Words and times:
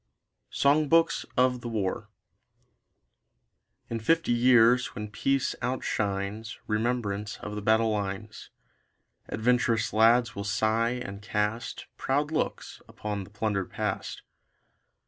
SONG 0.49 0.89
BOOKS 0.89 1.27
OF 1.37 1.61
THE 1.61 1.69
WAR 1.69 2.09
In 3.87 3.99
fifty 3.99 4.31
years, 4.31 4.95
when 4.95 5.11
peace 5.11 5.53
outshines 5.61 6.57
Remembrance 6.65 7.37
of 7.41 7.53
the 7.53 7.61
battle 7.61 7.91
lines, 7.91 8.49
Adventurous 9.29 9.93
lads 9.93 10.35
will 10.35 10.43
sigh 10.43 10.89
and 11.05 11.21
cast 11.21 11.85
Proud 11.97 12.31
looks 12.31 12.81
upon 12.87 13.25
the 13.25 13.29
plundered 13.29 13.69
past. 13.69 14.23